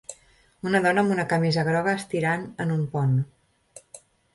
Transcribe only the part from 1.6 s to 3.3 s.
groga estirant en un pont.